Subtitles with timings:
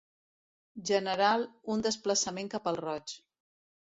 [0.89, 3.15] General un desplaçament cap al roig.